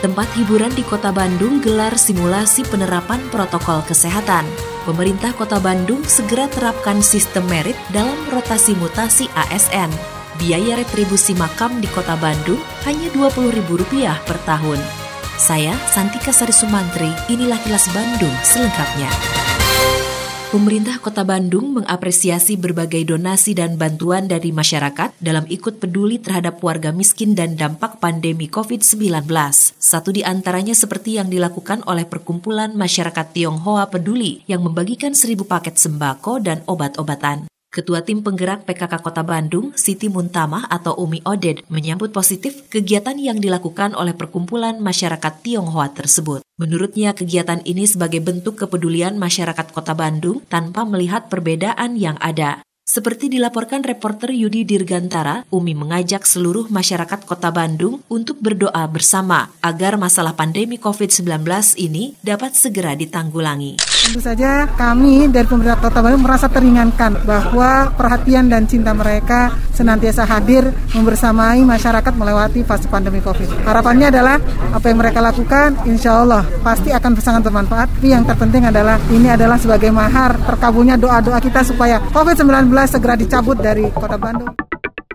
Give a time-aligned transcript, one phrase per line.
[0.00, 4.48] Tempat hiburan di Kota Bandung gelar simulasi penerapan protokol kesehatan.
[4.88, 9.92] Pemerintah Kota Bandung segera terapkan sistem merit dalam rotasi mutasi ASN.
[10.40, 14.80] Biaya retribusi makam di Kota Bandung hanya Rp20.000 per tahun.
[15.36, 19.12] Saya Santika Sari Sumantri, inilah kilas Bandung selengkapnya.
[20.50, 26.90] Pemerintah Kota Bandung mengapresiasi berbagai donasi dan bantuan dari masyarakat dalam ikut peduli terhadap warga
[26.90, 29.30] miskin dan dampak pandemi COVID-19.
[29.78, 35.78] Satu di antaranya seperti yang dilakukan oleh Perkumpulan Masyarakat Tionghoa Peduli yang membagikan seribu paket
[35.78, 37.46] sembako dan obat-obatan.
[37.70, 43.38] Ketua Tim Penggerak PKK Kota Bandung, Siti Muntamah atau Umi Oded, menyambut positif kegiatan yang
[43.38, 46.42] dilakukan oleh Perkumpulan Masyarakat Tionghoa tersebut.
[46.58, 52.58] Menurutnya, kegiatan ini sebagai bentuk kepedulian masyarakat Kota Bandung tanpa melihat perbedaan yang ada.
[52.90, 59.94] Seperti dilaporkan reporter Yudi Dirgantara, Umi mengajak seluruh masyarakat Kota Bandung untuk berdoa bersama agar
[59.94, 61.46] masalah pandemi COVID-19
[61.78, 63.78] ini dapat segera ditanggulangi.
[64.10, 70.26] Tentu saja kami dari pemerintah Kota Bandung merasa teringankan bahwa perhatian dan cinta mereka senantiasa
[70.26, 70.66] hadir
[70.98, 73.62] membersamai masyarakat melewati fase pandemi COVID.
[73.62, 74.42] Harapannya adalah
[74.74, 77.86] apa yang mereka lakukan insya Allah pasti akan sangat bermanfaat.
[78.02, 83.62] Tapi yang terpenting adalah ini adalah sebagai mahar terkabulnya doa-doa kita supaya COVID-19 segera dicabut
[83.62, 84.69] dari Kota Bandung.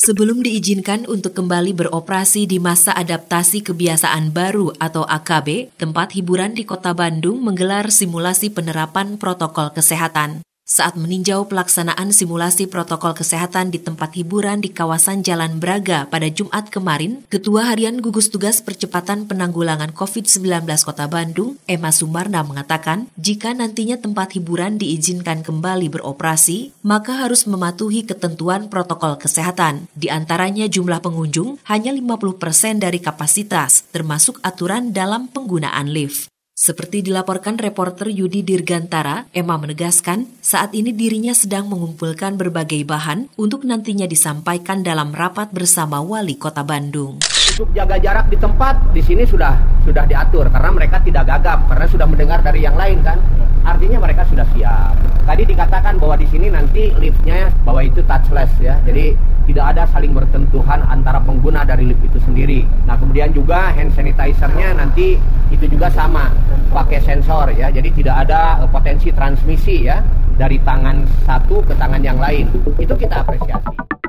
[0.00, 6.64] Sebelum diizinkan untuk kembali beroperasi di masa adaptasi kebiasaan baru atau AKB, tempat hiburan di
[6.64, 10.40] Kota Bandung menggelar simulasi penerapan protokol kesehatan.
[10.70, 16.70] Saat meninjau pelaksanaan simulasi protokol kesehatan di tempat hiburan di kawasan Jalan Braga pada Jumat
[16.70, 23.98] kemarin, Ketua Harian Gugus Tugas Percepatan Penanggulangan COVID-19 Kota Bandung, Emma Sumarna mengatakan, jika nantinya
[23.98, 29.90] tempat hiburan diizinkan kembali beroperasi, maka harus mematuhi ketentuan protokol kesehatan.
[29.98, 36.29] Di antaranya jumlah pengunjung hanya 50% dari kapasitas, termasuk aturan dalam penggunaan lift.
[36.60, 43.64] Seperti dilaporkan reporter Yudi Dirgantara, Emma menegaskan saat ini dirinya sedang mengumpulkan berbagai bahan untuk
[43.64, 47.16] nantinya disampaikan dalam rapat bersama Wali Kota Bandung.
[47.60, 49.52] Untuk jaga jarak di tempat di sini sudah
[49.84, 53.20] sudah diatur karena mereka tidak gagap karena sudah mendengar dari yang lain kan.
[53.68, 54.96] Artinya mereka sudah siap.
[55.28, 58.80] Tadi dikatakan bahwa di sini nanti liftnya bahwa itu touchless ya.
[58.88, 59.12] Jadi
[59.44, 62.64] tidak ada saling bertentuhan antara pengguna dari lift itu sendiri.
[62.88, 65.20] Nah kemudian juga hand sanitizer-nya nanti
[65.52, 66.32] itu juga sama
[66.72, 67.68] pakai sensor ya.
[67.68, 70.00] Jadi tidak ada eh, potensi transmisi ya
[70.40, 72.48] dari tangan satu ke tangan yang lain.
[72.80, 73.99] Itu kita apresiasi.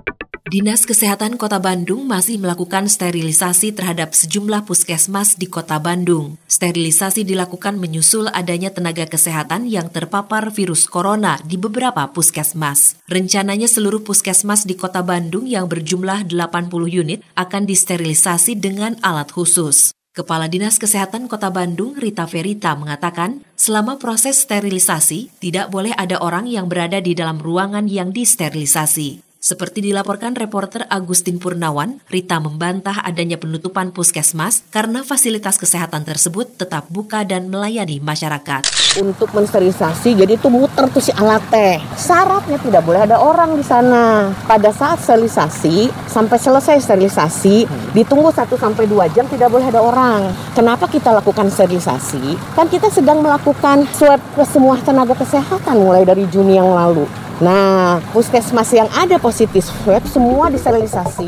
[0.52, 6.36] Dinas Kesehatan Kota Bandung masih melakukan sterilisasi terhadap sejumlah puskesmas di Kota Bandung.
[6.44, 13.00] Sterilisasi dilakukan menyusul adanya tenaga kesehatan yang terpapar virus corona di beberapa puskesmas.
[13.08, 16.68] Rencananya seluruh puskesmas di Kota Bandung yang berjumlah 80
[17.00, 19.96] unit akan disterilisasi dengan alat khusus.
[20.12, 26.44] Kepala Dinas Kesehatan Kota Bandung, Rita Verita, mengatakan, selama proses sterilisasi, tidak boleh ada orang
[26.44, 29.31] yang berada di dalam ruangan yang disterilisasi.
[29.42, 36.86] Seperti dilaporkan reporter Agustin Purnawan, Rita membantah adanya penutupan puskesmas karena fasilitas kesehatan tersebut tetap
[36.94, 38.62] buka dan melayani masyarakat.
[39.02, 41.82] Untuk mensterilisasi, jadi itu muter tuh si alat teh.
[41.98, 44.30] Syaratnya tidak boleh ada orang di sana.
[44.46, 47.66] Pada saat sterilisasi, sampai selesai sterilisasi,
[47.98, 50.30] ditunggu 1 sampai 2 jam tidak boleh ada orang.
[50.54, 52.38] Kenapa kita lakukan sterilisasi?
[52.54, 57.10] Kan kita sedang melakukan swab ke semua tenaga kesehatan mulai dari Juni yang lalu.
[57.42, 61.26] Nah, puskesmas yang ada positif swab semua disterilisasi.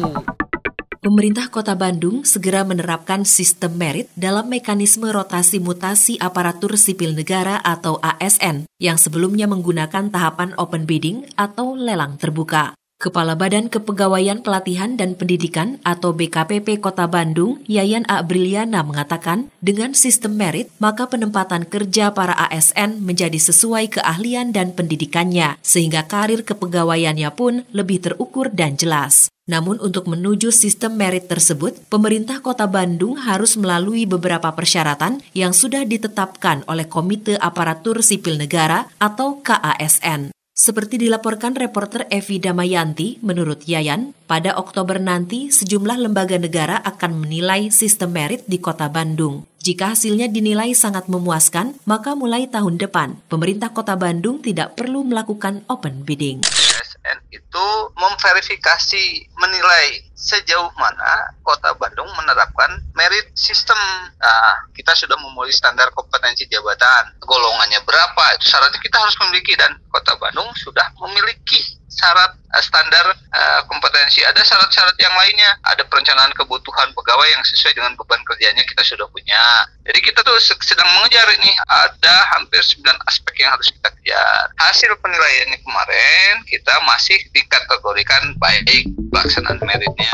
[1.02, 7.98] Pemerintah Kota Bandung segera menerapkan sistem merit dalam mekanisme rotasi mutasi aparatur sipil negara atau
[8.00, 12.78] ASN yang sebelumnya menggunakan tahapan open bidding atau lelang terbuka.
[13.04, 18.24] Kepala Badan Kepegawaian Pelatihan dan Pendidikan atau BKPP Kota Bandung, Yayan A.
[18.24, 25.60] Briliana mengatakan, dengan sistem merit, maka penempatan kerja para ASN menjadi sesuai keahlian dan pendidikannya,
[25.60, 29.28] sehingga karir kepegawaiannya pun lebih terukur dan jelas.
[29.52, 35.84] Namun untuk menuju sistem merit tersebut, pemerintah Kota Bandung harus melalui beberapa persyaratan yang sudah
[35.84, 40.32] ditetapkan oleh Komite Aparatur Sipil Negara atau KASN.
[40.54, 47.74] Seperti dilaporkan reporter Evi Damayanti, menurut Yayan, pada Oktober nanti sejumlah lembaga negara akan menilai
[47.74, 49.50] sistem merit di Kota Bandung.
[49.66, 55.66] Jika hasilnya dinilai sangat memuaskan, maka mulai tahun depan, pemerintah Kota Bandung tidak perlu melakukan
[55.74, 56.46] open bidding.
[56.46, 57.68] ASN itu
[57.98, 63.76] memverifikasi menilai sejauh mana Kota Bandung menerapkan merit system.
[64.24, 67.12] Nah, kita sudah memulai standar kompetensi jabatan.
[67.20, 68.40] Golongannya berapa?
[68.40, 74.26] Itu syaratnya kita harus memiliki dan Kota Bandung sudah memiliki syarat uh, standar uh, kompetensi.
[74.26, 75.52] Ada syarat-syarat yang lainnya.
[75.70, 79.70] Ada perencanaan kebutuhan pegawai yang sesuai dengan beban kerjanya kita sudah punya.
[79.86, 81.54] Jadi kita tuh sedang mengejar ini.
[81.70, 84.44] Ada hampir 9 aspek yang harus kita kejar.
[84.58, 90.13] Hasil penilaiannya kemarin kita masih dikategorikan baik pelaksanaan meritnya.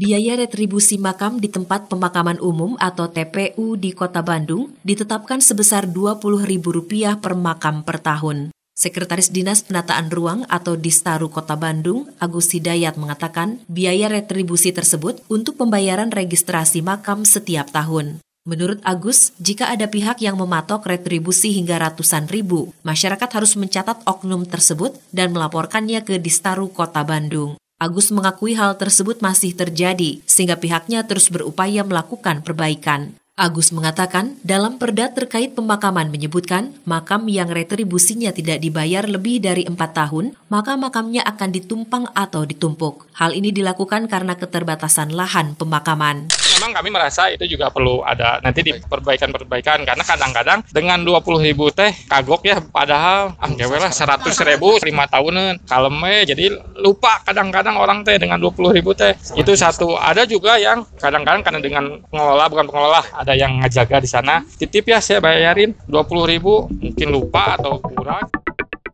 [0.00, 7.20] Biaya retribusi makam di tempat pemakaman umum atau TPU di Kota Bandung ditetapkan sebesar Rp20.000
[7.20, 8.48] per makam per tahun.
[8.80, 15.60] Sekretaris Dinas Penataan Ruang atau Distaru Kota Bandung, Agus Hidayat mengatakan biaya retribusi tersebut untuk
[15.60, 18.24] pembayaran registrasi makam setiap tahun.
[18.48, 24.48] Menurut Agus, jika ada pihak yang mematok retribusi hingga ratusan ribu, masyarakat harus mencatat oknum
[24.48, 27.60] tersebut dan melaporkannya ke Distaru Kota Bandung.
[27.80, 33.16] Agus mengakui hal tersebut masih terjadi, sehingga pihaknya terus berupaya melakukan perbaikan.
[33.40, 39.96] Agus mengatakan, dalam perda terkait pemakaman menyebutkan, makam yang retribusinya tidak dibayar lebih dari empat
[39.96, 43.08] tahun, maka makamnya akan ditumpang atau ditumpuk.
[43.16, 46.28] Hal ini dilakukan karena keterbatasan lahan pemakaman
[46.60, 51.72] memang kami merasa itu juga perlu ada nanti di perbaikan-perbaikan karena kadang-kadang dengan 20 ribu
[51.72, 53.48] teh kagok ya padahal ah
[53.80, 59.16] lah 100 ribu lima tahunan kaleme jadi lupa kadang-kadang orang teh dengan 20 ribu teh.
[59.32, 59.96] Itu satu.
[59.96, 64.44] Ada juga yang kadang-kadang karena dengan pengelola bukan pengelola ada yang ngajaga di sana.
[64.44, 68.28] Titip ya saya bayarin 20 ribu mungkin lupa atau kurang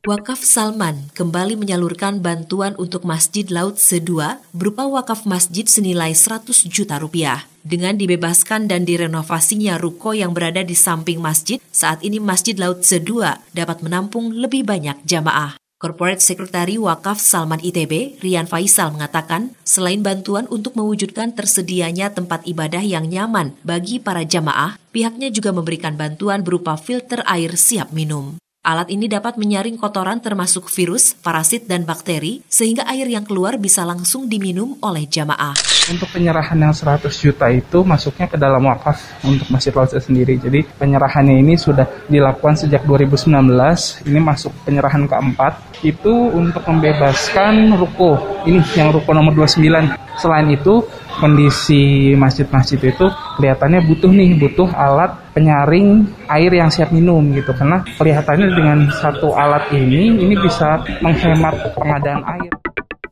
[0.07, 7.03] Wakaf Salman kembali menyalurkan bantuan untuk Masjid Laut Sedua berupa wakaf masjid senilai 100 juta
[7.03, 7.43] rupiah.
[7.67, 13.43] Dengan dibebaskan dan direnovasinya ruko yang berada di samping masjid, saat ini Masjid Laut Sedua
[13.51, 15.59] dapat menampung lebih banyak jamaah.
[15.83, 22.87] Corporate Secretary Wakaf Salman ITB, Rian Faisal mengatakan, selain bantuan untuk mewujudkan tersedianya tempat ibadah
[22.87, 28.39] yang nyaman bagi para jamaah, pihaknya juga memberikan bantuan berupa filter air siap minum.
[28.67, 33.87] Alat ini dapat menyaring kotoran termasuk virus, parasit, dan bakteri, sehingga air yang keluar bisa
[33.87, 35.55] langsung diminum oleh jamaah.
[35.87, 40.43] Untuk penyerahan yang 100 juta itu masuknya ke dalam wakaf untuk Masjid Laut sendiri.
[40.43, 45.79] Jadi penyerahannya ini sudah dilakukan sejak 2019, ini masuk penyerahan keempat.
[45.87, 48.19] Itu untuk membebaskan ruko,
[48.51, 49.95] ini yang ruko nomor 29.
[50.19, 50.83] Selain itu,
[51.17, 53.07] kondisi masjid-masjid itu
[53.41, 59.33] kelihatannya butuh nih butuh alat penyaring air yang siap minum gitu karena kelihatannya dengan satu
[59.37, 62.53] alat ini ini bisa menghemat pengadaan air.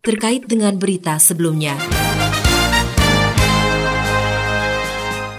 [0.05, 1.77] Terkait dengan berita sebelumnya.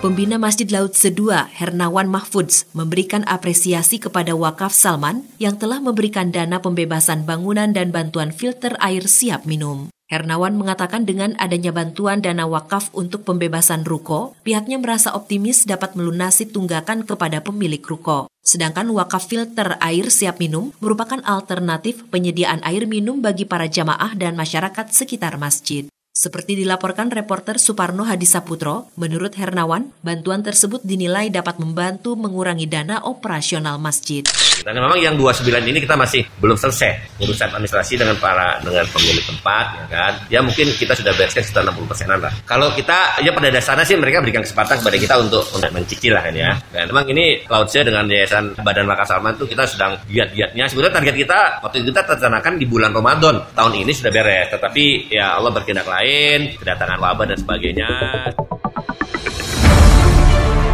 [0.06, 6.62] Pembina Masjid Laut Sedua, Hernawan Mahfudz, memberikan apresiasi kepada Wakaf Salman yang telah memberikan dana
[6.62, 9.90] pembebasan bangunan dan bantuan filter air siap minum.
[10.06, 16.46] Hernawan mengatakan dengan adanya bantuan dana wakaf untuk pembebasan ruko, pihaknya merasa optimis dapat melunasi
[16.46, 18.30] tunggakan kepada pemilik ruko.
[18.46, 24.38] Sedangkan wakaf filter air siap minum merupakan alternatif penyediaan air minum bagi para jamaah dan
[24.38, 25.90] masyarakat sekitar masjid.
[26.16, 33.76] Seperti dilaporkan reporter Suparno Hadisaputro, menurut Hernawan, bantuan tersebut dinilai dapat membantu mengurangi dana operasional
[33.84, 34.24] masjid.
[34.64, 39.28] Dan memang yang 29 ini kita masih belum selesai urusan administrasi dengan para dengan pemilik
[39.28, 40.14] tempat, ya kan?
[40.32, 42.32] Ya mungkin kita sudah bereskan sekitar 60 persenan lah.
[42.48, 45.44] Kalau kita ya pada dasarnya sih mereka berikan kesempatan kepada kita untuk
[45.76, 46.56] mencicil lah kan ya.
[46.72, 50.64] Dan memang ini Cloud dengan Yayasan Badan Makas Salman itu kita sedang giat-giatnya.
[50.72, 54.48] Sebenarnya target kita waktu itu kita tercanakan di bulan Ramadan tahun ini sudah beres.
[54.56, 57.90] Tetapi ya Allah berkehendak lain lain, kedatangan wabah dan sebagainya.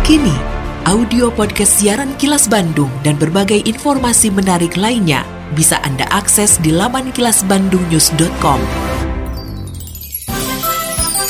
[0.04, 0.36] Kini,
[0.84, 5.24] audio podcast siaran Kilas Bandung dan berbagai informasi menarik lainnya
[5.56, 8.60] bisa Anda akses di laman kilasbandungnews.com.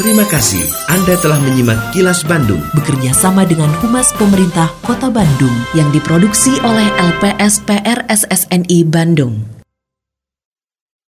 [0.01, 5.93] Terima kasih Anda telah menyimak Kilas Bandung bekerja sama dengan Humas Pemerintah Kota Bandung yang
[5.93, 9.60] diproduksi oleh LPSPR SSNI Bandung.